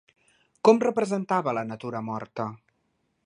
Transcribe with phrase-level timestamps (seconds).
[0.69, 2.47] Com representava la natura morta?